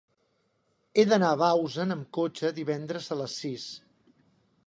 [0.95, 3.67] He d'anar a Bausen amb cotxe divendres a les sis.